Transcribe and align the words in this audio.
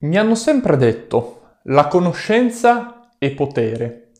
Mi 0.00 0.16
hanno 0.16 0.36
sempre 0.36 0.76
detto 0.76 1.56
la 1.64 1.88
conoscenza 1.88 3.10
è 3.18 3.32
potere. 3.32 4.12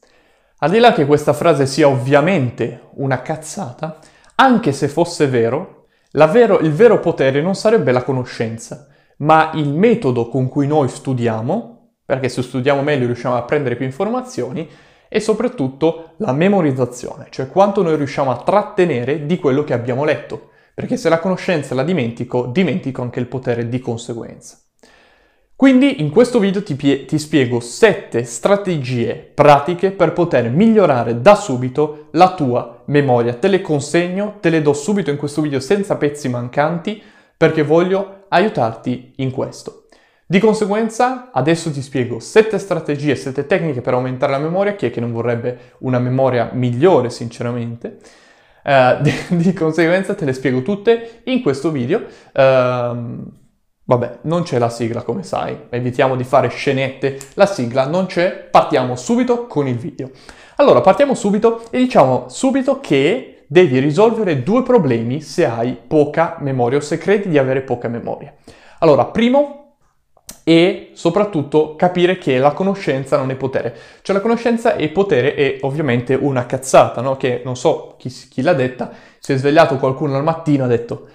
Al 0.58 0.70
di 0.70 0.80
là 0.80 0.92
che 0.92 1.06
questa 1.06 1.32
frase 1.32 1.66
sia 1.66 1.86
ovviamente 1.86 2.88
una 2.94 3.22
cazzata, 3.22 4.00
anche 4.34 4.72
se 4.72 4.88
fosse 4.88 5.28
vero, 5.28 5.86
vero, 6.10 6.58
il 6.58 6.72
vero 6.72 6.98
potere 6.98 7.40
non 7.40 7.54
sarebbe 7.54 7.92
la 7.92 8.02
conoscenza, 8.02 8.88
ma 9.18 9.52
il 9.54 9.72
metodo 9.72 10.28
con 10.28 10.48
cui 10.48 10.66
noi 10.66 10.88
studiamo, 10.88 11.92
perché 12.04 12.28
se 12.28 12.42
studiamo 12.42 12.82
meglio 12.82 13.06
riusciamo 13.06 13.36
a 13.36 13.42
prendere 13.42 13.76
più 13.76 13.86
informazioni, 13.86 14.68
e 15.08 15.20
soprattutto 15.20 16.14
la 16.16 16.32
memorizzazione, 16.32 17.28
cioè 17.30 17.46
quanto 17.46 17.82
noi 17.82 17.94
riusciamo 17.94 18.32
a 18.32 18.42
trattenere 18.42 19.26
di 19.26 19.38
quello 19.38 19.62
che 19.62 19.74
abbiamo 19.74 20.02
letto, 20.02 20.50
perché 20.74 20.96
se 20.96 21.08
la 21.08 21.20
conoscenza 21.20 21.76
la 21.76 21.84
dimentico, 21.84 22.46
dimentico 22.46 23.00
anche 23.00 23.20
il 23.20 23.28
potere 23.28 23.68
di 23.68 23.78
conseguenza. 23.78 24.58
Quindi 25.58 26.00
in 26.00 26.10
questo 26.10 26.38
video 26.38 26.62
ti, 26.62 26.76
pie- 26.76 27.04
ti 27.04 27.18
spiego 27.18 27.58
7 27.58 28.22
strategie 28.22 29.16
pratiche 29.16 29.90
per 29.90 30.12
poter 30.12 30.48
migliorare 30.50 31.20
da 31.20 31.34
subito 31.34 32.10
la 32.12 32.32
tua 32.34 32.82
memoria. 32.84 33.34
Te 33.34 33.48
le 33.48 33.60
consegno, 33.60 34.36
te 34.38 34.50
le 34.50 34.62
do 34.62 34.72
subito 34.72 35.10
in 35.10 35.16
questo 35.16 35.40
video 35.40 35.58
senza 35.58 35.96
pezzi 35.96 36.28
mancanti 36.28 37.02
perché 37.36 37.64
voglio 37.64 38.26
aiutarti 38.28 39.14
in 39.16 39.32
questo. 39.32 39.86
Di 40.24 40.38
conseguenza, 40.38 41.30
adesso 41.32 41.72
ti 41.72 41.82
spiego 41.82 42.20
7 42.20 42.56
strategie, 42.56 43.16
7 43.16 43.44
tecniche 43.44 43.80
per 43.80 43.94
aumentare 43.94 44.30
la 44.30 44.38
memoria. 44.38 44.76
Chi 44.76 44.86
è 44.86 44.90
che 44.92 45.00
non 45.00 45.10
vorrebbe 45.10 45.72
una 45.78 45.98
memoria 45.98 46.50
migliore, 46.52 47.10
sinceramente? 47.10 47.98
Uh, 48.62 49.02
di, 49.02 49.12
di, 49.42 49.52
conseguenza 49.52 50.14
te 50.14 50.24
le 50.24 50.34
spiego 50.34 50.62
tutte 50.62 51.22
in 51.24 51.42
questo 51.42 51.72
video. 51.72 52.04
Uh, 52.32 53.46
Vabbè, 53.88 54.18
non 54.22 54.42
c'è 54.42 54.58
la 54.58 54.68
sigla 54.68 55.00
come 55.00 55.22
sai, 55.22 55.58
evitiamo 55.70 56.14
di 56.14 56.22
fare 56.22 56.48
scenette, 56.48 57.18
la 57.34 57.46
sigla 57.46 57.86
non 57.86 58.04
c'è, 58.04 58.32
partiamo 58.32 58.96
subito 58.96 59.46
con 59.46 59.66
il 59.66 59.78
video. 59.78 60.10
Allora, 60.56 60.82
partiamo 60.82 61.14
subito 61.14 61.62
e 61.70 61.78
diciamo 61.78 62.26
subito 62.28 62.80
che 62.80 63.44
devi 63.46 63.78
risolvere 63.78 64.42
due 64.42 64.62
problemi 64.62 65.22
se 65.22 65.46
hai 65.46 65.74
poca 65.74 66.36
memoria 66.40 66.76
o 66.76 66.82
se 66.82 66.98
credi 66.98 67.30
di 67.30 67.38
avere 67.38 67.62
poca 67.62 67.88
memoria. 67.88 68.34
Allora, 68.80 69.06
primo 69.06 69.76
e 70.44 70.90
soprattutto 70.92 71.74
capire 71.74 72.18
che 72.18 72.36
la 72.36 72.52
conoscenza 72.52 73.16
non 73.16 73.30
è 73.30 73.36
potere. 73.36 73.74
Cioè 74.02 74.14
la 74.14 74.20
conoscenza 74.20 74.76
è 74.76 74.86
potere 74.90 75.34
è 75.34 75.58
ovviamente 75.62 76.12
una 76.12 76.44
cazzata, 76.44 77.00
no? 77.00 77.16
Che 77.16 77.40
non 77.42 77.56
so 77.56 77.94
chi, 77.96 78.10
chi 78.10 78.42
l'ha 78.42 78.52
detta, 78.52 78.90
si 79.18 79.32
è 79.32 79.38
svegliato 79.38 79.76
qualcuno 79.78 80.14
al 80.14 80.22
mattino 80.22 80.64
e 80.64 80.66
ha 80.66 80.68
detto 80.68 81.08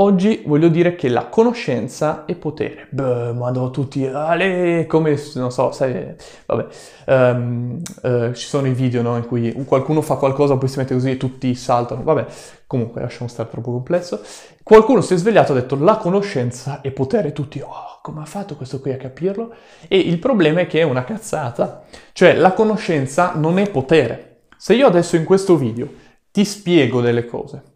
Oggi 0.00 0.44
voglio 0.46 0.68
dire 0.68 0.94
che 0.94 1.10
la 1.10 1.26
conoscenza 1.26 2.24
è 2.24 2.34
potere. 2.34 2.86
Beh, 2.88 3.34
ma 3.34 3.50
no, 3.50 3.70
tutti, 3.70 4.06
ale, 4.06 4.86
come, 4.86 5.20
non 5.34 5.52
so, 5.52 5.72
sai, 5.72 6.14
vabbè, 6.46 6.66
um, 7.06 7.82
uh, 8.02 8.32
ci 8.32 8.46
sono 8.46 8.66
i 8.66 8.72
video, 8.72 9.02
no, 9.02 9.18
in 9.18 9.26
cui 9.26 9.52
qualcuno 9.66 10.00
fa 10.00 10.14
qualcosa, 10.14 10.56
poi 10.56 10.70
si 10.70 10.78
mette 10.78 10.94
così 10.94 11.10
e 11.10 11.16
tutti 11.18 11.54
saltano, 11.54 12.02
vabbè, 12.02 12.24
comunque 12.66 13.02
lasciamo 13.02 13.28
stare 13.28 13.50
troppo 13.50 13.72
complesso. 13.72 14.22
Qualcuno 14.62 15.02
si 15.02 15.12
è 15.12 15.16
svegliato 15.18 15.52
e 15.52 15.58
ha 15.58 15.60
detto 15.60 15.76
la 15.76 15.98
conoscenza 15.98 16.80
è 16.80 16.90
potere, 16.92 17.32
tutti, 17.32 17.60
oh, 17.60 17.98
come 18.00 18.22
ha 18.22 18.26
fatto 18.26 18.56
questo 18.56 18.80
qui 18.80 18.92
a 18.92 18.96
capirlo? 18.96 19.52
E 19.86 19.98
il 19.98 20.18
problema 20.18 20.60
è 20.60 20.66
che 20.66 20.80
è 20.80 20.84
una 20.84 21.04
cazzata, 21.04 21.82
cioè 22.12 22.32
la 22.36 22.54
conoscenza 22.54 23.34
non 23.34 23.58
è 23.58 23.68
potere. 23.68 24.44
Se 24.56 24.72
io 24.72 24.86
adesso 24.86 25.16
in 25.16 25.24
questo 25.24 25.58
video 25.58 25.88
ti 26.30 26.46
spiego 26.46 27.02
delle 27.02 27.26
cose, 27.26 27.69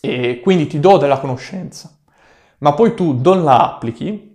e 0.00 0.40
quindi 0.40 0.66
ti 0.66 0.80
do 0.80 0.96
della 0.96 1.18
conoscenza, 1.18 1.90
ma 2.58 2.72
poi 2.72 2.94
tu 2.94 3.18
non 3.22 3.44
la 3.44 3.74
applichi, 3.74 4.28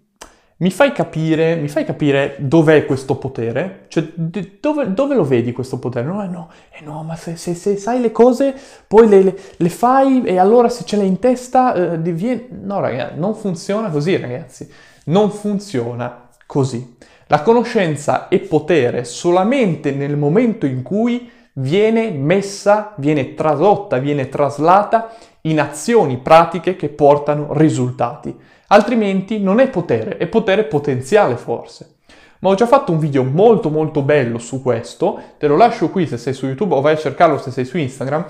mi 0.63 0.71
fai 0.71 0.93
capire, 0.93 1.55
mi 1.55 1.67
fai 1.67 1.83
capire 1.83 2.37
dov'è 2.39 2.85
questo 2.85 3.15
potere? 3.15 3.85
Cioè, 3.89 4.13
dove, 4.15 4.93
dove, 4.93 5.15
lo 5.15 5.25
vedi 5.25 5.51
questo 5.51 5.77
potere? 5.77 6.05
No, 6.05 6.23
eh 6.23 6.27
no, 6.27 6.49
eh 6.71 6.83
no 6.83 7.03
ma 7.03 7.15
se, 7.17 7.35
se, 7.35 7.53
se, 7.53 7.75
sai 7.75 7.99
le 7.99 8.11
cose, 8.11 8.55
poi 8.87 9.09
le, 9.09 9.23
le, 9.23 9.37
le, 9.57 9.69
fai 9.69 10.23
e 10.23 10.37
allora 10.37 10.69
se 10.69 10.85
ce 10.85 10.95
l'hai 10.95 11.07
in 11.07 11.19
testa 11.19 11.73
eh, 11.73 12.01
diviene... 12.01 12.47
No, 12.61 12.79
ragazzi, 12.79 13.19
non 13.19 13.35
funziona 13.35 13.89
così, 13.89 14.15
ragazzi. 14.15 14.71
Non 15.05 15.31
funziona 15.31 16.29
così. 16.45 16.97
La 17.27 17.41
conoscenza 17.41 18.29
è 18.29 18.39
potere 18.39 19.03
solamente 19.03 19.91
nel 19.91 20.15
momento 20.15 20.65
in 20.65 20.81
cui 20.81 21.29
viene 21.55 22.11
messa, 22.11 22.93
viene 22.97 23.33
tradotta, 23.33 23.97
viene 23.97 24.29
traslata 24.29 25.13
in 25.45 25.59
azioni 25.59 26.17
pratiche 26.17 26.75
che 26.75 26.89
portano 26.89 27.53
risultati. 27.53 28.35
Altrimenti 28.67 29.39
non 29.39 29.59
è 29.59 29.69
potere, 29.69 30.17
è 30.17 30.27
potere 30.27 30.63
potenziale 30.65 31.35
forse. 31.35 31.95
Ma 32.39 32.49
ho 32.49 32.55
già 32.55 32.67
fatto 32.67 32.91
un 32.91 32.99
video 32.99 33.23
molto 33.23 33.69
molto 33.69 34.01
bello 34.01 34.37
su 34.37 34.61
questo, 34.61 35.19
te 35.37 35.47
lo 35.47 35.55
lascio 35.55 35.89
qui 35.89 36.05
se 36.07 36.17
sei 36.17 36.33
su 36.33 36.45
YouTube 36.45 36.75
o 36.75 36.81
vai 36.81 36.93
a 36.93 36.97
cercarlo 36.97 37.37
se 37.37 37.51
sei 37.51 37.65
su 37.65 37.77
Instagram, 37.77 38.25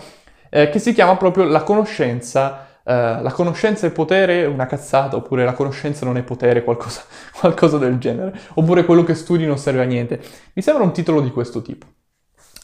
eh, 0.50 0.70
che 0.70 0.78
si 0.80 0.94
chiama 0.94 1.18
proprio 1.18 1.46
la 1.46 1.64
conoscenza 1.64 2.68
Uh, 2.86 3.22
la 3.22 3.32
conoscenza 3.32 3.88
è 3.88 3.92
potere, 3.92 4.44
una 4.44 4.66
cazzata, 4.66 5.16
oppure 5.16 5.46
la 5.46 5.54
conoscenza 5.54 6.06
non 6.06 6.18
è 6.18 6.22
potere, 6.22 6.66
qualcosa, 6.66 7.04
qualcosa, 7.40 7.78
del 7.78 7.98
genere, 7.98 8.38
oppure 8.56 8.84
quello 8.84 9.06
che 9.06 9.16
studi 9.16 9.46
non 9.46 9.58
serve 9.58 9.84
a 9.84 9.86
niente. 9.86 10.20
Mi 10.52 10.62
sembra 10.62 10.84
un 10.84 10.92
titolo 10.92 11.22
di 11.22 11.32
questo 11.32 11.62
tipo. 11.62 11.86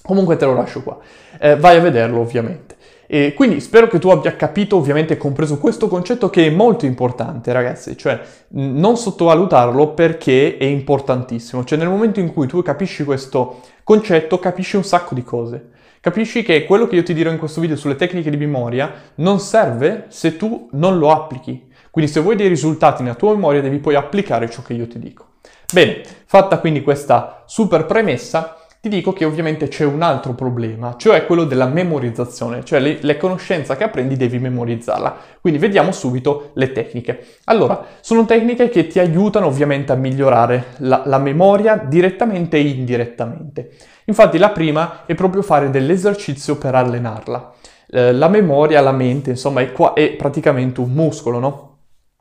Comunque 0.01 0.35
te 0.35 0.43
lo 0.43 0.55
lascio 0.55 0.83
qua. 0.83 0.97
Uh, 1.39 1.55
vai 1.55 1.77
a 1.77 1.79
vederlo 1.79 2.19
ovviamente. 2.19 2.75
E 3.11 3.33
quindi 3.33 3.59
spero 3.59 3.87
che 3.87 3.97
tu 3.97 4.09
abbia 4.09 4.35
capito, 4.35 4.75
ovviamente 4.75 5.17
compreso 5.17 5.57
questo 5.57 5.87
concetto 5.87 6.29
che 6.29 6.45
è 6.45 6.49
molto 6.51 6.85
importante, 6.85 7.51
ragazzi, 7.51 7.97
cioè 7.97 8.21
non 8.49 8.97
sottovalutarlo 8.97 9.95
perché 9.95 10.57
è 10.57 10.65
importantissimo. 10.65 11.63
Cioè 11.63 11.79
nel 11.79 11.89
momento 11.89 12.19
in 12.19 12.31
cui 12.31 12.45
tu 12.45 12.61
capisci 12.61 13.03
questo 13.03 13.61
concetto, 13.83 14.37
capisci 14.37 14.75
un 14.75 14.83
sacco 14.83 15.15
di 15.15 15.23
cose. 15.23 15.69
Capisci 16.01 16.43
che 16.43 16.65
quello 16.65 16.85
che 16.85 16.97
io 16.97 17.03
ti 17.03 17.15
dirò 17.15 17.31
in 17.31 17.39
questo 17.39 17.61
video 17.61 17.75
sulle 17.75 17.95
tecniche 17.95 18.29
di 18.29 18.37
memoria 18.37 18.93
non 19.15 19.39
serve 19.39 20.05
se 20.09 20.37
tu 20.37 20.69
non 20.73 20.99
lo 20.99 21.09
applichi. 21.09 21.67
Quindi 21.89 22.11
se 22.11 22.19
vuoi 22.19 22.35
dei 22.35 22.47
risultati 22.47 23.01
nella 23.01 23.15
tua 23.15 23.33
memoria 23.33 23.59
devi 23.59 23.79
poi 23.79 23.95
applicare 23.95 24.51
ciò 24.51 24.61
che 24.61 24.73
io 24.73 24.87
ti 24.87 24.99
dico. 24.99 25.25
Bene, 25.73 26.03
fatta 26.25 26.59
quindi 26.59 26.83
questa 26.83 27.43
super 27.47 27.87
premessa, 27.87 28.55
ti 28.81 28.87
dico 28.87 29.11
che 29.11 29.25
ovviamente 29.25 29.67
c'è 29.67 29.83
un 29.83 30.01
altro 30.01 30.33
problema, 30.33 30.95
cioè 30.95 31.25
quello 31.25 31.43
della 31.43 31.65
memorizzazione, 31.65 32.63
cioè 32.63 32.79
le, 32.79 32.99
le 33.01 33.17
conoscenze 33.17 33.75
che 33.75 33.83
apprendi 33.83 34.15
devi 34.15 34.39
memorizzarla. 34.39 35.17
Quindi 35.41 35.59
vediamo 35.59 35.91
subito 35.91 36.51
le 36.53 36.71
tecniche. 36.71 37.25
Allora, 37.45 37.85
sono 37.99 38.25
tecniche 38.25 38.69
che 38.69 38.87
ti 38.87 38.99
aiutano 38.99 39.47
ovviamente 39.47 39.91
a 39.91 39.95
migliorare 39.95 40.75
la, 40.77 41.03
la 41.05 41.17
memoria 41.17 41.75
direttamente 41.75 42.55
e 42.55 42.61
indirettamente. 42.61 43.71
Infatti 44.05 44.37
la 44.37 44.51
prima 44.51 45.05
è 45.05 45.13
proprio 45.13 45.41
fare 45.41 45.69
dell'esercizio 45.69 46.55
per 46.55 46.75
allenarla. 46.75 47.51
Eh, 47.91 48.13
la 48.13 48.29
memoria, 48.29 48.79
la 48.79 48.93
mente, 48.93 49.31
insomma, 49.31 49.59
è, 49.59 49.73
qua, 49.73 49.91
è 49.91 50.11
praticamente 50.11 50.79
un 50.79 50.93
muscolo, 50.93 51.39
no? 51.39 51.77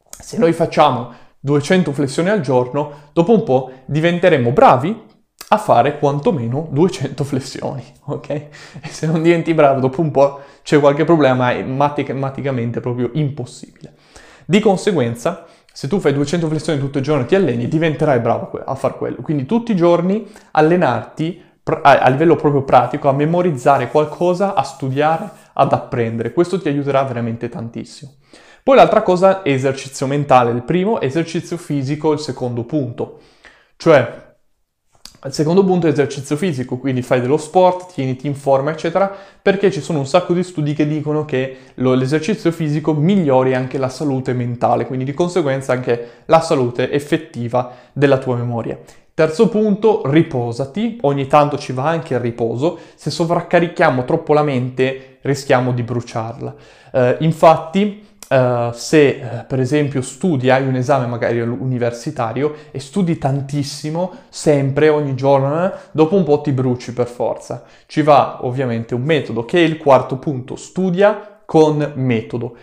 Se 0.08 0.36
noi 0.38 0.52
facciamo 0.52 1.12
200 1.38 1.92
flessioni 1.92 2.30
al 2.30 2.40
giorno, 2.40 3.10
dopo 3.12 3.32
un 3.32 3.44
po' 3.44 3.70
diventeremo 3.84 4.50
bravi 4.50 5.06
a 5.50 5.56
fare 5.56 5.98
quantomeno 5.98 6.68
200 6.70 7.24
flessioni, 7.24 7.82
ok? 8.04 8.28
E 8.30 8.50
se 8.88 9.06
non 9.06 9.22
diventi 9.22 9.54
bravo 9.54 9.80
dopo 9.80 10.00
un 10.00 10.10
po' 10.10 10.40
c'è 10.62 10.78
qualche 10.78 11.04
problema, 11.04 11.52
è 11.52 11.62
matematicamente 11.62 12.80
proprio 12.80 13.10
impossibile. 13.14 13.94
Di 14.44 14.60
conseguenza, 14.60 15.46
se 15.72 15.88
tu 15.88 16.00
fai 16.00 16.12
200 16.12 16.48
flessioni 16.48 16.78
tutto 16.78 16.98
il 16.98 17.04
giorno 17.04 17.22
e 17.22 17.26
ti 17.26 17.34
alleni, 17.34 17.68
diventerai 17.68 18.18
bravo 18.20 18.50
a 18.64 18.74
fare 18.74 18.96
quello. 18.96 19.16
Quindi 19.22 19.46
tutti 19.46 19.72
i 19.72 19.76
giorni 19.76 20.26
allenarti 20.50 21.42
a 21.82 22.08
livello 22.08 22.36
proprio 22.36 22.62
pratico, 22.62 23.08
a 23.08 23.12
memorizzare 23.12 23.88
qualcosa, 23.88 24.54
a 24.54 24.62
studiare, 24.62 25.30
ad 25.52 25.72
apprendere. 25.72 26.32
Questo 26.32 26.60
ti 26.60 26.68
aiuterà 26.68 27.02
veramente 27.04 27.48
tantissimo. 27.48 28.14
Poi 28.62 28.76
l'altra 28.76 29.02
cosa 29.02 29.42
è 29.42 29.50
esercizio 29.50 30.06
mentale, 30.06 30.50
il 30.50 30.62
primo, 30.62 31.00
esercizio 31.00 31.56
fisico, 31.56 32.12
il 32.12 32.18
secondo 32.18 32.64
punto. 32.64 33.20
Cioè, 33.76 34.27
il 35.24 35.32
secondo 35.32 35.64
punto 35.64 35.86
è 35.88 35.90
esercizio 35.90 36.36
fisico, 36.36 36.78
quindi 36.78 37.02
fai 37.02 37.20
dello 37.20 37.38
sport, 37.38 37.92
tieniti 37.92 38.28
in 38.28 38.36
forma, 38.36 38.70
eccetera, 38.70 39.12
perché 39.42 39.70
ci 39.72 39.80
sono 39.80 39.98
un 39.98 40.06
sacco 40.06 40.32
di 40.32 40.44
studi 40.44 40.74
che 40.74 40.86
dicono 40.86 41.24
che 41.24 41.56
lo, 41.74 41.94
l'esercizio 41.94 42.52
fisico 42.52 42.94
migliori 42.94 43.54
anche 43.54 43.78
la 43.78 43.88
salute 43.88 44.32
mentale, 44.32 44.86
quindi 44.86 45.04
di 45.04 45.14
conseguenza 45.14 45.72
anche 45.72 46.10
la 46.26 46.40
salute 46.40 46.90
effettiva 46.92 47.72
della 47.92 48.18
tua 48.18 48.36
memoria. 48.36 48.78
Terzo 49.12 49.48
punto, 49.48 50.02
riposati, 50.04 50.98
ogni 51.00 51.26
tanto 51.26 51.58
ci 51.58 51.72
va 51.72 51.88
anche 51.88 52.14
il 52.14 52.20
riposo, 52.20 52.78
se 52.94 53.10
sovraccarichiamo 53.10 54.04
troppo 54.04 54.32
la 54.32 54.44
mente 54.44 55.18
rischiamo 55.22 55.72
di 55.72 55.82
bruciarla. 55.82 56.54
Uh, 56.92 57.14
infatti, 57.18 58.06
Uh, 58.28 58.72
se 58.72 59.20
uh, 59.22 59.46
per 59.46 59.58
esempio 59.58 60.02
studi, 60.02 60.50
hai 60.50 60.66
un 60.66 60.74
esame 60.74 61.06
magari 61.06 61.40
universitario 61.40 62.54
e 62.70 62.78
studi 62.78 63.16
tantissimo, 63.16 64.12
sempre, 64.28 64.90
ogni 64.90 65.14
giorno, 65.14 65.64
eh, 65.64 65.72
dopo 65.92 66.14
un 66.14 66.24
po' 66.24 66.42
ti 66.42 66.52
bruci 66.52 66.92
per 66.92 67.06
forza. 67.06 67.64
Ci 67.86 68.02
va 68.02 68.40
ovviamente 68.42 68.94
un 68.94 69.02
metodo 69.02 69.46
che 69.46 69.58
è 69.58 69.62
il 69.62 69.78
quarto 69.78 70.18
punto, 70.18 70.56
studia 70.56 71.40
con 71.46 71.92
metodo. 71.94 72.56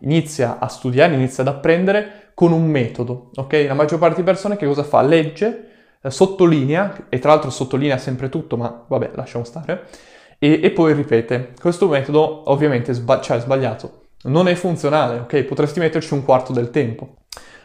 Inizia 0.00 0.58
a 0.58 0.66
studiare, 0.68 1.14
inizia 1.14 1.42
ad 1.42 1.48
apprendere 1.50 2.30
con 2.34 2.50
un 2.52 2.64
metodo, 2.64 3.30
ok? 3.34 3.64
La 3.68 3.74
maggior 3.74 3.98
parte 3.98 4.16
di 4.16 4.22
persone 4.22 4.56
che 4.56 4.66
cosa 4.66 4.82
fa? 4.82 5.02
Legge, 5.02 5.68
eh, 6.00 6.10
sottolinea, 6.10 7.06
e 7.10 7.18
tra 7.18 7.32
l'altro 7.32 7.50
sottolinea 7.50 7.98
sempre 7.98 8.30
tutto, 8.30 8.56
ma 8.56 8.84
vabbè, 8.88 9.10
lasciamo 9.14 9.44
stare, 9.44 9.84
e, 10.38 10.58
e 10.62 10.70
poi 10.70 10.94
ripete. 10.94 11.52
Questo 11.60 11.86
metodo 11.86 12.50
ovviamente 12.50 12.94
sba- 12.94 13.20
cioè, 13.20 13.36
è 13.36 13.40
sbagliato, 13.40 14.01
non 14.24 14.48
è 14.48 14.54
funzionale, 14.54 15.20
ok? 15.20 15.42
Potresti 15.42 15.80
metterci 15.80 16.14
un 16.14 16.24
quarto 16.24 16.52
del 16.52 16.70
tempo. 16.70 17.16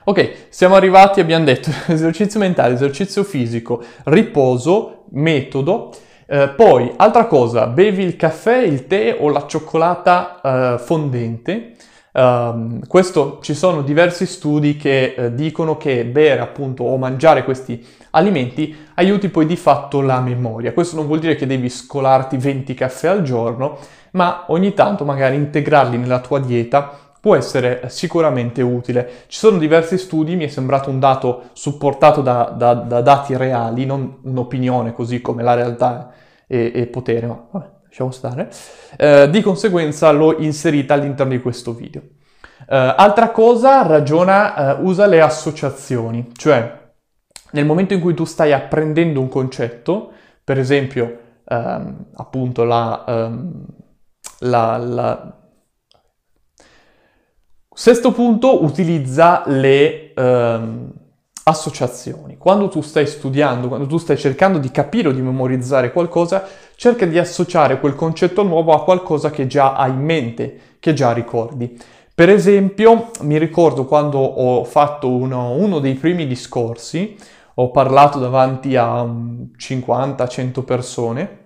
Ok, 0.06 0.48
siamo 0.50 0.75
arrivati, 0.75 1.19
abbiamo 1.19 1.44
detto 1.44 1.69
esercizio 1.92 2.39
mentale, 2.39 2.74
esercizio 2.74 3.24
fisico, 3.24 3.83
riposo, 4.06 5.04
metodo. 5.12 5.92
Eh, 6.25 6.50
poi, 6.56 6.94
altra 6.95 7.25
cosa, 7.25 7.68
bevi 7.68 8.04
il 8.04 8.15
caffè, 8.15 8.57
il 8.57 8.88
tè 8.88 9.18
o 9.19 9.30
la 9.30 9.45
cioccolata 9.45 10.75
eh, 10.75 10.80
fondente. 10.80 11.74
Um, 12.17 12.79
questo 12.87 13.37
ci 13.43 13.53
sono 13.53 13.83
diversi 13.83 14.25
studi 14.25 14.75
che 14.75 15.13
eh, 15.15 15.35
dicono 15.35 15.77
che 15.77 16.03
bere 16.03 16.41
appunto 16.41 16.83
o 16.83 16.97
mangiare 16.97 17.43
questi 17.43 17.85
alimenti 18.09 18.75
aiuti 18.95 19.29
poi 19.29 19.45
di 19.45 19.55
fatto 19.55 20.01
la 20.01 20.19
memoria. 20.19 20.73
Questo 20.73 20.95
non 20.95 21.05
vuol 21.05 21.19
dire 21.19 21.35
che 21.35 21.45
devi 21.45 21.69
scolarti 21.69 22.37
20 22.37 22.73
caffè 22.73 23.09
al 23.09 23.21
giorno, 23.21 23.77
ma 24.13 24.45
ogni 24.47 24.73
tanto 24.73 25.05
magari 25.05 25.35
integrarli 25.35 25.95
nella 25.99 26.19
tua 26.19 26.39
dieta 26.39 26.91
può 27.21 27.35
essere 27.35 27.83
sicuramente 27.89 28.63
utile. 28.63 29.25
Ci 29.27 29.37
sono 29.37 29.59
diversi 29.59 29.99
studi, 29.99 30.35
mi 30.35 30.45
è 30.45 30.47
sembrato 30.47 30.89
un 30.89 30.97
dato 30.97 31.49
supportato 31.53 32.21
da, 32.21 32.51
da, 32.57 32.73
da 32.73 33.01
dati 33.01 33.37
reali, 33.37 33.85
non 33.85 34.17
un'opinione 34.23 34.91
così 34.91 35.21
come 35.21 35.43
la 35.43 35.53
realtà 35.53 36.11
e, 36.47 36.71
e 36.73 36.87
potere, 36.87 37.27
ma 37.27 37.45
vabbè, 37.51 37.76
lasciamo 37.87 38.11
stare. 38.11 38.49
Eh, 38.97 39.29
di 39.29 39.41
conseguenza 39.41 40.11
l'ho 40.11 40.37
inserita 40.39 40.93
all'interno 40.93 41.31
di 41.33 41.41
questo 41.41 41.73
video. 41.73 42.01
Eh, 42.69 42.93
altra 42.97 43.31
cosa, 43.31 43.81
ragiona, 43.83 44.77
eh, 44.77 44.81
usa 44.83 45.05
le 45.05 45.21
associazioni, 45.21 46.31
cioè 46.33 46.85
nel 47.51 47.65
momento 47.65 47.93
in 47.93 48.01
cui 48.01 48.13
tu 48.13 48.25
stai 48.25 48.53
apprendendo 48.53 49.19
un 49.19 49.29
concetto, 49.29 50.11
per 50.43 50.59
esempio 50.59 51.19
ehm, 51.45 52.05
appunto 52.15 52.63
la, 52.63 53.03
ehm, 53.07 53.65
la, 54.39 54.77
la 54.77 55.37
Sesto 57.79 58.11
punto, 58.11 58.63
utilizza 58.63 59.43
le 59.45 60.11
ehm, 60.15 60.91
associazioni. 61.43 62.35
Quando 62.35 62.69
tu 62.69 62.81
stai 62.81 63.05
studiando, 63.05 63.67
quando 63.67 63.85
tu 63.85 63.99
stai 63.99 64.17
cercando 64.17 64.57
di 64.57 64.71
capire 64.71 65.09
o 65.09 65.11
di 65.11 65.21
memorizzare 65.21 65.91
qualcosa, 65.91 66.43
cerca 66.77 67.07
di 67.07 67.18
associare 67.18 67.79
quel 67.79 67.95
concetto 67.95 68.44
nuovo 68.44 68.71
a 68.71 68.83
qualcosa 68.83 69.31
che 69.31 69.47
già 69.47 69.74
hai 69.74 69.89
in 69.89 70.00
mente, 70.00 70.59
che 70.79 70.94
già 70.94 71.12
ricordi. 71.12 71.75
Per 72.13 72.29
esempio, 72.29 73.09
mi 73.21 73.39
ricordo 73.39 73.85
quando 73.85 74.19
ho 74.19 74.63
fatto 74.63 75.09
uno, 75.09 75.51
uno 75.53 75.79
dei 75.79 75.95
primi 75.95 76.27
discorsi, 76.27 77.18
ho 77.56 77.71
parlato 77.71 78.19
davanti 78.19 78.75
a 78.75 79.03
50-100 79.03 80.63
persone, 80.63 81.38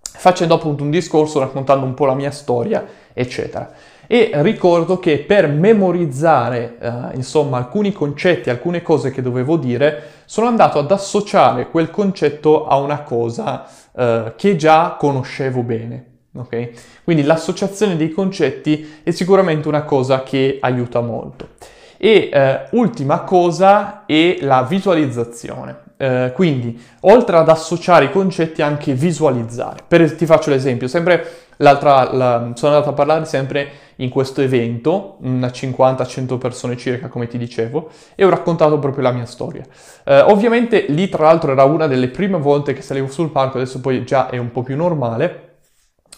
facendo 0.00 0.54
appunto 0.54 0.84
un 0.84 0.90
discorso 0.90 1.40
raccontando 1.40 1.84
un 1.84 1.94
po' 1.94 2.06
la 2.06 2.14
mia 2.14 2.30
storia, 2.30 2.86
eccetera 3.12 3.72
e 4.06 4.30
ricordo 4.34 4.98
che 4.98 5.18
per 5.18 5.48
memorizzare 5.48 6.76
eh, 6.78 6.92
insomma 7.14 7.56
alcuni 7.56 7.92
concetti, 7.92 8.50
alcune 8.50 8.82
cose 8.82 9.10
che 9.10 9.22
dovevo 9.22 9.56
dire, 9.56 10.02
sono 10.24 10.46
andato 10.46 10.78
ad 10.78 10.90
associare 10.90 11.68
quel 11.68 11.90
concetto 11.90 12.66
a 12.66 12.76
una 12.76 13.00
cosa 13.02 13.66
eh, 13.96 14.34
che 14.36 14.56
già 14.56 14.96
conoscevo 14.98 15.62
bene. 15.62 16.04
Okay? 16.36 16.72
Quindi 17.02 17.22
l'associazione 17.22 17.96
dei 17.96 18.10
concetti 18.10 19.00
è 19.02 19.10
sicuramente 19.10 19.68
una 19.68 19.82
cosa 19.82 20.22
che 20.22 20.58
aiuta 20.60 21.00
molto. 21.00 21.48
E 21.96 22.28
eh, 22.32 22.66
ultima 22.72 23.20
cosa 23.20 24.04
è 24.04 24.38
la 24.40 24.62
visualizzazione. 24.62 25.84
Eh, 25.96 26.32
quindi, 26.34 26.78
oltre 27.00 27.38
ad 27.38 27.48
associare 27.48 28.06
i 28.06 28.10
concetti, 28.10 28.60
anche 28.60 28.92
visualizzare. 28.92 29.82
Per, 29.88 30.14
ti 30.14 30.26
faccio 30.26 30.50
l'esempio, 30.50 30.88
sempre 30.88 31.45
l'altra, 31.58 32.12
la, 32.12 32.50
sono 32.54 32.72
andato 32.72 32.90
a 32.90 32.94
parlare 32.94 33.24
sempre 33.24 33.70
in 33.96 34.10
questo 34.10 34.40
evento, 34.40 35.16
una 35.20 35.48
50-100 35.48 36.38
persone 36.38 36.76
circa, 36.76 37.08
come 37.08 37.26
ti 37.26 37.38
dicevo, 37.38 37.90
e 38.14 38.24
ho 38.24 38.28
raccontato 38.28 38.78
proprio 38.78 39.02
la 39.02 39.12
mia 39.12 39.26
storia. 39.26 39.64
Eh, 40.04 40.20
ovviamente 40.20 40.86
lì, 40.88 41.08
tra 41.08 41.24
l'altro, 41.24 41.52
era 41.52 41.64
una 41.64 41.86
delle 41.86 42.08
prime 42.08 42.38
volte 42.38 42.72
che 42.72 42.82
salivo 42.82 43.08
sul 43.08 43.30
palco, 43.30 43.56
adesso 43.56 43.80
poi 43.80 44.04
già 44.04 44.28
è 44.28 44.36
un 44.36 44.52
po' 44.52 44.62
più 44.62 44.76
normale, 44.76 45.58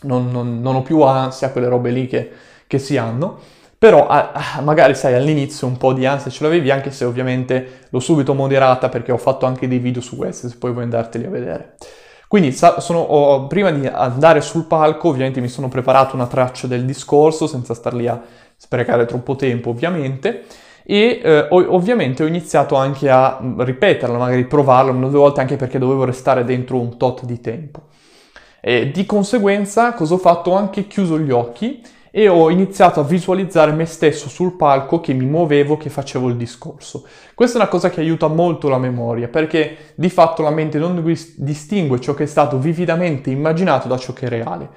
non, 0.03 0.31
non, 0.31 0.61
non 0.61 0.77
ho 0.77 0.83
più 0.83 1.03
ansia, 1.03 1.51
quelle 1.51 1.69
robe 1.69 1.91
lì 1.91 2.07
che, 2.07 2.31
che 2.67 2.79
si 2.79 2.97
hanno. 2.97 3.39
Però 3.79 4.09
ah, 4.09 4.61
magari 4.61 4.97
sai 4.97 5.15
all'inizio 5.15 5.69
un 5.69 5.77
po' 5.77 5.93
di 5.93 6.05
ansia 6.05 6.33
ce 6.33 6.43
l'avevi 6.43 6.69
anche 6.69 6.91
se 6.91 7.05
ovviamente 7.05 7.87
l'ho 7.91 8.01
subito 8.01 8.35
moderata 8.35 8.89
perché 8.89 9.13
ho 9.13 9.17
fatto 9.19 9.47
anche 9.47 9.69
dei 9.69 9.79
video 9.79 10.03
su 10.03 10.17
questo 10.17 10.49
se 10.49 10.57
poi 10.59 10.73
vuoi 10.73 10.83
andarteli 10.83 11.27
a 11.27 11.31
vedere. 11.31 11.77
Quindi 12.29 12.53
sono, 12.53 12.99
ho, 12.99 13.47
prima 13.47 13.71
di 13.71 13.87
andare 13.87 14.43
sul 14.43 14.67
palco 14.67 15.09
ovviamente 15.09 15.41
mi 15.41 15.49
sono 15.49 15.69
preparato 15.69 16.15
una 16.15 16.27
traccia 16.27 16.67
del 16.67 16.85
discorso 16.85 17.47
senza 17.47 17.73
star 17.73 17.95
lì 17.95 18.07
a 18.07 18.21
sprecare 18.55 19.07
troppo 19.07 19.35
tempo 19.35 19.71
ovviamente 19.71 20.45
e 20.85 21.21
eh, 21.23 21.47
ovviamente 21.51 22.23
ho 22.23 22.27
iniziato 22.27 22.75
anche 22.75 23.09
a 23.09 23.39
mm, 23.43 23.63
ripeterla, 23.63 24.19
magari 24.19 24.45
provarla 24.45 24.91
una 24.91 25.07
o 25.07 25.09
due 25.11 25.19
volte 25.21 25.41
anche 25.41 25.57
perché 25.57 25.79
dovevo 25.79 26.05
restare 26.05 26.45
dentro 26.45 26.79
un 26.79 26.99
tot 26.99 27.25
di 27.25 27.41
tempo. 27.41 27.83
E 28.61 28.91
di 28.91 29.07
conseguenza 29.07 29.95
cosa 29.95 30.15
ho 30.15 30.19
fatto? 30.19 30.51
Ho 30.51 30.55
anche 30.57 30.87
chiuso 30.87 31.19
gli 31.19 31.31
occhi 31.31 31.83
e 32.11 32.29
ho 32.29 32.51
iniziato 32.51 33.01
a 33.01 33.05
visualizzare 33.05 33.73
me 33.73 33.85
stesso 33.85 34.29
sul 34.29 34.57
palco 34.57 35.01
che 35.01 35.13
mi 35.13 35.27
muovevo, 35.27 35.77
che 35.77 35.91
facevo 35.91 36.29
il 36.29 36.37
discorso. 36.37 37.07
Questa 37.35 37.59
è 37.59 37.61
una 37.61 37.71
cosa 37.71 37.91
che 37.91 38.01
aiuta 38.01 38.29
molto 38.29 38.69
la 38.69 38.79
memoria, 38.79 39.29
perché 39.29 39.93
di 39.95 40.09
fatto 40.11 40.43
la 40.43 40.51
mente 40.51 40.79
non 40.79 41.03
distingue 41.37 42.01
ciò 42.01 42.15
che 42.15 42.25
è 42.25 42.27
stato 42.27 42.59
vividamente 42.59 43.31
immaginato 43.31 43.89
da 43.89 43.99
ciò 43.99 44.13
che 44.13 44.27
è 44.27 44.29
reale. 44.29 44.69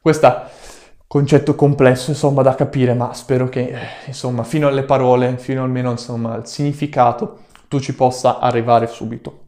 Questo 0.00 0.26
è 0.26 0.30
un 0.30 1.04
concetto 1.06 1.54
complesso, 1.54 2.10
insomma, 2.10 2.42
da 2.42 2.54
capire, 2.54 2.94
ma 2.94 3.12
spero 3.12 3.48
che, 3.48 3.60
eh, 3.60 4.06
insomma, 4.06 4.42
fino 4.44 4.68
alle 4.68 4.82
parole, 4.82 5.36
fino 5.38 5.62
almeno, 5.62 5.90
insomma, 5.90 6.32
al 6.32 6.48
significato, 6.48 7.40
tu 7.68 7.78
ci 7.78 7.94
possa 7.94 8.38
arrivare 8.38 8.86
subito. 8.86 9.44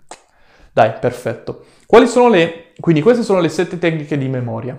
Dai, 0.73 0.93
perfetto. 1.01 1.65
Quali 1.87 2.07
sono 2.07 2.29
le... 2.29 2.73
Quindi 2.81 3.03
queste 3.03 3.23
sono 3.23 3.41
le 3.41 3.49
sette 3.49 3.79
tecniche 3.79 4.17
di 4.17 4.29
memoria. 4.29 4.79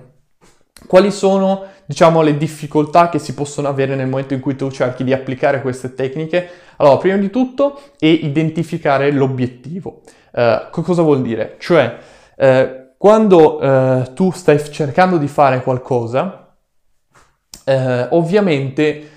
Quali 0.88 1.12
sono, 1.12 1.63
diciamo, 1.85 2.21
le 2.21 2.38
difficoltà 2.38 3.09
che 3.09 3.19
si 3.19 3.33
possono 3.33 3.68
avere 3.68 3.95
nel 3.95 4.07
momento 4.07 4.33
in 4.33 4.39
cui 4.39 4.56
tu 4.56 4.69
cerchi 4.69 5.03
di 5.03 5.13
applicare 5.13 5.62
queste 5.62 5.94
tecniche? 5.94 6.50
Allora, 6.77 6.97
prima 6.97 7.18
di 7.18 7.30
tutto 7.30 7.80
è 7.97 8.06
identificare 8.06 9.12
l'obiettivo. 9.12 10.01
Uh, 10.31 10.81
cosa 10.81 11.02
vuol 11.04 11.21
dire? 11.21 11.56
Cioè, 11.59 11.97
uh, 12.37 12.95
quando 12.97 13.61
uh, 13.61 14.13
tu 14.13 14.31
stai 14.31 14.63
cercando 14.71 15.18
di 15.18 15.28
fare 15.28 15.61
qualcosa, 15.61 16.40
ovviamente 18.09 19.09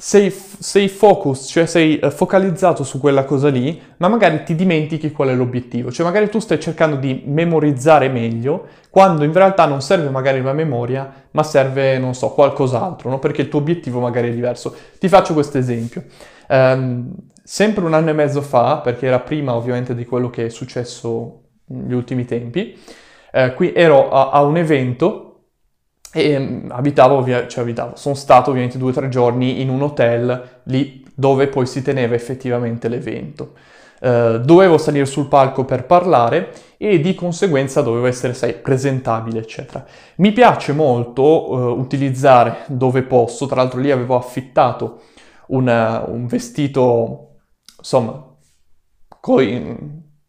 sei, 0.00 0.30
sei, 0.30 0.88
focus, 0.88 1.46
cioè 1.46 1.66
sei 1.66 1.98
eh, 1.98 2.10
focalizzato 2.10 2.84
su 2.84 2.98
quella 2.98 3.24
cosa 3.24 3.50
lì, 3.50 3.78
ma 3.98 4.08
magari 4.08 4.42
ti 4.44 4.54
dimentichi 4.54 5.12
qual 5.12 5.28
è 5.28 5.34
l'obiettivo. 5.34 5.92
Cioè 5.92 6.06
magari 6.06 6.30
tu 6.30 6.38
stai 6.38 6.58
cercando 6.58 6.96
di 6.96 7.24
memorizzare 7.26 8.08
meglio, 8.08 8.66
quando 8.88 9.24
in 9.24 9.32
realtà 9.34 9.66
non 9.66 9.82
serve 9.82 10.08
magari 10.08 10.40
la 10.40 10.54
memoria, 10.54 11.26
ma 11.32 11.42
serve, 11.42 11.98
non 11.98 12.14
so, 12.14 12.30
qualcos'altro, 12.30 13.10
no? 13.10 13.18
Perché 13.18 13.42
il 13.42 13.50
tuo 13.50 13.58
obiettivo 13.58 14.00
magari 14.00 14.30
è 14.30 14.32
diverso. 14.32 14.74
Ti 14.98 15.08
faccio 15.08 15.34
questo 15.34 15.58
esempio. 15.58 16.04
Um, 16.48 17.14
sempre 17.44 17.84
un 17.84 17.92
anno 17.92 18.08
e 18.08 18.14
mezzo 18.14 18.40
fa, 18.40 18.78
perché 18.78 19.06
era 19.06 19.20
prima 19.20 19.54
ovviamente 19.54 19.94
di 19.94 20.06
quello 20.06 20.30
che 20.30 20.46
è 20.46 20.48
successo 20.48 21.42
negli 21.66 21.92
ultimi 21.92 22.24
tempi, 22.24 22.74
eh, 23.32 23.52
qui 23.52 23.74
ero 23.74 24.10
a, 24.10 24.30
a 24.30 24.42
un 24.42 24.56
evento 24.56 25.29
e 26.12 26.38
mm, 26.38 26.70
abitavo, 26.70 27.24
cioè 27.48 27.62
abitavo, 27.62 27.96
sono 27.96 28.14
stato 28.14 28.50
ovviamente 28.50 28.78
due 28.78 28.90
o 28.90 28.94
tre 28.94 29.08
giorni 29.08 29.60
in 29.60 29.68
un 29.68 29.82
hotel 29.82 30.60
lì 30.64 31.04
dove 31.14 31.48
poi 31.48 31.66
si 31.66 31.82
teneva 31.82 32.14
effettivamente 32.14 32.88
l'evento. 32.88 33.54
Uh, 34.00 34.38
dovevo 34.38 34.78
salire 34.78 35.04
sul 35.04 35.28
palco 35.28 35.66
per 35.66 35.84
parlare 35.84 36.52
e 36.78 37.00
di 37.00 37.14
conseguenza 37.14 37.82
dovevo 37.82 38.06
essere, 38.06 38.32
sai, 38.32 38.54
presentabile, 38.54 39.40
eccetera. 39.40 39.84
Mi 40.16 40.32
piace 40.32 40.72
molto 40.72 41.50
uh, 41.50 41.78
utilizzare 41.78 42.60
dove 42.68 43.02
posso, 43.02 43.44
tra 43.44 43.56
l'altro 43.56 43.78
lì 43.78 43.90
avevo 43.90 44.16
affittato 44.16 45.02
una, 45.48 46.02
un 46.06 46.26
vestito, 46.26 47.40
insomma, 47.76 48.26
coi, 49.20 49.76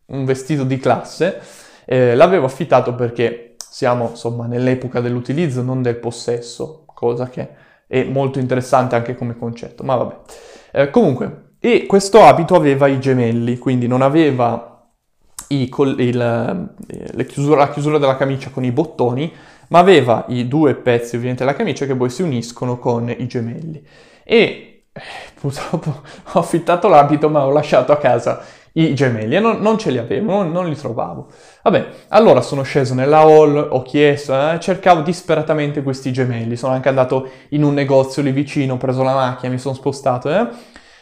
un 0.05 0.25
vestito 0.25 0.65
di 0.65 0.77
classe, 0.77 1.39
eh, 1.85 2.15
l'avevo 2.15 2.45
affittato 2.45 2.93
perché 2.93 3.50
siamo 3.71 4.09
insomma 4.09 4.47
nell'epoca 4.47 4.99
dell'utilizzo, 4.99 5.61
non 5.61 5.81
del 5.81 5.95
possesso, 5.95 6.83
cosa 6.93 7.29
che 7.29 7.49
è 7.87 8.03
molto 8.03 8.37
interessante 8.37 8.95
anche 8.95 9.15
come 9.15 9.37
concetto, 9.37 9.81
ma 9.83 9.95
vabbè. 9.95 10.15
Eh, 10.73 10.89
comunque, 10.89 11.53
e 11.57 11.85
questo 11.85 12.21
abito 12.21 12.53
aveva 12.55 12.87
i 12.87 12.99
gemelli, 12.99 13.57
quindi 13.57 13.87
non 13.87 14.01
aveva 14.01 14.89
i, 15.47 15.73
il, 15.99 16.73
eh, 17.15 17.25
chiusura, 17.25 17.59
la 17.59 17.69
chiusura 17.69 17.97
della 17.97 18.17
camicia 18.17 18.49
con 18.49 18.65
i 18.65 18.73
bottoni, 18.73 19.31
ma 19.69 19.79
aveva 19.79 20.25
i 20.27 20.49
due 20.49 20.75
pezzi 20.75 21.15
ovviamente 21.15 21.45
della 21.45 21.55
camicia 21.55 21.85
che 21.85 21.95
poi 21.95 22.09
si 22.09 22.23
uniscono 22.23 22.77
con 22.77 23.09
i 23.09 23.25
gemelli. 23.25 23.81
E 24.25 24.83
eh, 24.91 25.01
purtroppo 25.39 26.01
ho 26.33 26.39
affittato 26.39 26.89
l'abito 26.89 27.29
ma 27.29 27.45
ho 27.45 27.51
lasciato 27.51 27.93
a 27.93 27.97
casa 27.97 28.43
i 28.73 28.93
gemelli 28.93 29.35
e 29.35 29.39
non, 29.39 29.59
non 29.59 29.77
ce 29.77 29.91
li 29.91 29.97
avevo, 29.97 30.31
non, 30.31 30.51
non, 30.51 30.69
li 30.69 30.75
trovavo. 30.75 31.27
Vabbè, 31.63 31.87
allora 32.09 32.41
sono 32.41 32.63
sceso 32.63 32.93
nella 32.93 33.19
hall, 33.19 33.67
ho 33.69 33.81
chiesto, 33.81 34.33
eh, 34.33 34.59
cercavo 34.59 35.01
disperatamente 35.01 35.83
questi 35.83 36.13
gemelli, 36.13 36.55
sono 36.55 36.73
anche 36.73 36.89
andato 36.89 37.29
in 37.49 37.63
un 37.63 37.73
negozio 37.73 38.21
lì 38.21 38.31
vicino, 38.31 38.75
ho 38.75 38.77
preso 38.77 39.03
la 39.03 39.13
macchina, 39.13 39.51
mi 39.51 39.59
sono 39.59 39.75
spostato, 39.75 40.29
eh, 40.29 40.47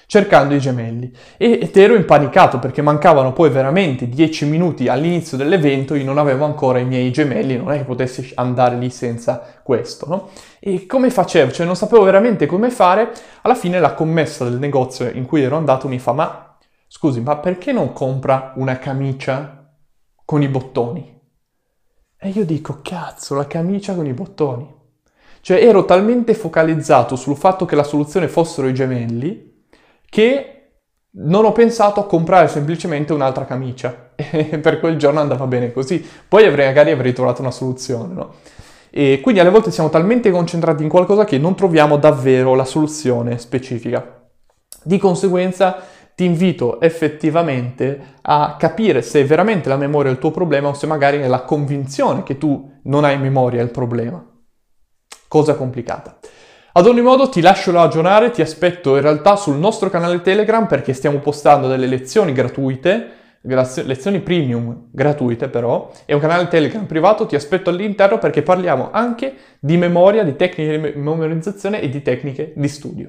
cercando 0.08 0.56
i 0.56 0.60
gemelli. 0.60 1.12
E, 1.38 1.60
ed 1.62 1.78
ero 1.78 1.94
impanicato 1.94 2.58
perché 2.58 2.82
mancavano 2.82 3.34
poi 3.34 3.52
veramente 3.52 4.10
10 4.10 4.46
minuti 4.46 4.88
all'inizio 4.88 5.38
dell'evento, 5.38 5.94
io 5.94 6.06
non 6.06 6.18
avevo 6.18 6.46
ancora 6.46 6.80
i 6.80 6.86
miei 6.86 7.12
gemelli, 7.12 7.56
non 7.56 7.72
è 7.72 7.78
che 7.78 7.84
potessi 7.84 8.32
andare 8.34 8.78
lì 8.78 8.90
senza 8.90 9.44
questo, 9.62 10.08
no? 10.08 10.30
E 10.60 10.88
come 10.88 11.12
facevo? 11.12 11.52
Cioè 11.52 11.68
non 11.68 11.76
sapevo 11.76 12.04
veramente 12.04 12.48
come 12.48 12.72
fare, 12.72 13.12
alla 13.44 13.54
fine 13.54 13.80
la 13.80 13.94
commessa 13.94 14.44
del 14.44 14.58
negozio 14.58 15.08
in 15.08 15.28
cui 15.28 15.44
ero 15.44 15.56
andato 15.56 15.88
mi 15.88 16.00
fa, 16.00 16.14
ma 16.14 16.49
scusi, 16.90 17.22
ma 17.22 17.38
perché 17.38 17.72
non 17.72 17.94
compra 17.94 18.54
una 18.56 18.80
camicia 18.80 19.72
con 20.26 20.42
i 20.42 20.48
bottoni? 20.48 21.18
E 22.18 22.30
io 22.30 22.44
dico, 22.44 22.80
cazzo, 22.82 23.36
la 23.36 23.48
camicia 23.48 23.94
con 23.94 24.08
i 24.08 24.14
bottoni. 24.14 24.76
Cioè 25.42 25.64
ero 25.64 25.86
talmente 25.86 26.34
focalizzato 26.34 27.16
sul 27.16 27.38
fatto 27.38 27.66
che 27.66 27.76
la 27.76 27.84
soluzione 27.84 28.28
fossero 28.28 28.68
i 28.68 28.74
gemelli 28.74 29.68
che 30.10 30.56
non 31.12 31.46
ho 31.46 31.52
pensato 31.52 32.00
a 32.00 32.06
comprare 32.06 32.48
semplicemente 32.48 33.14
un'altra 33.14 33.46
camicia. 33.46 34.08
E 34.20 34.60
per 34.60 34.80
quel 34.80 34.98
giorno 34.98 35.22
andava 35.22 35.48
bene 35.48 35.72
così. 35.72 36.06
Poi 36.28 36.46
avrei, 36.46 36.66
magari 36.66 36.92
avrei 36.92 37.14
trovato 37.14 37.42
una 37.42 37.52
soluzione, 37.52 38.14
no? 38.14 38.34
E 38.90 39.20
quindi 39.22 39.40
alle 39.40 39.52
volte 39.52 39.72
siamo 39.72 39.90
talmente 39.90 40.32
concentrati 40.32 40.82
in 40.84 40.90
qualcosa 40.90 41.24
che 41.24 41.38
non 41.38 41.56
troviamo 41.56 41.98
davvero 41.98 42.56
la 42.56 42.66
soluzione 42.66 43.38
specifica. 43.38 44.28
Di 44.84 44.98
conseguenza 44.98 45.84
ti 46.20 46.26
invito 46.26 46.82
effettivamente 46.82 48.16
a 48.24 48.58
capire 48.60 49.02
se 49.02 49.24
veramente 49.24 49.70
la 49.70 49.78
memoria 49.78 50.12
è 50.12 50.14
il 50.14 50.20
tuo 50.20 50.32
problema 50.32 50.68
o 50.68 50.74
se 50.74 50.86
magari 50.86 51.20
è 51.20 51.28
la 51.28 51.44
convinzione 51.44 52.24
che 52.24 52.38
tu 52.38 52.70
non 52.84 53.06
hai 53.06 53.18
memoria 53.18 53.62
il 53.62 53.72
problema. 53.72 54.22
Cosa 55.30 55.56
complicata. 55.56 56.20
Ad 56.74 56.86
ogni 56.88 57.00
modo 57.00 57.30
ti 57.30 57.40
lascio 57.40 57.72
ragionare, 57.72 58.32
ti 58.32 58.42
aspetto 58.42 58.98
in 58.98 59.02
realtà 59.02 59.38
sul 59.38 59.56
nostro 59.56 59.90
canale 59.90 60.20
Telegram 60.20 60.68
perché 60.68 60.92
stiamo 60.92 61.20
postando 61.20 61.70
delle 61.70 61.88
lezioni 61.88 62.34
gratuite, 62.34 63.12
lezioni 63.44 64.20
premium 64.20 64.90
gratuite 64.92 65.48
però, 65.48 65.90
è 66.04 66.12
un 66.12 66.20
canale 66.20 66.50
Telegram 66.50 66.86
privato, 66.86 67.28
ti 67.28 67.36
aspetto 67.36 67.70
all'interno 67.70 68.18
perché 68.18 68.42
parliamo 68.42 68.90
anche 68.92 69.36
di 69.58 69.78
memoria, 69.78 70.26
di 70.26 70.36
tecniche 70.36 70.92
di 70.92 71.00
memorizzazione 71.00 71.80
e 71.80 71.88
di 71.88 72.02
tecniche 72.02 72.52
di 72.58 72.68
studio. 72.68 73.08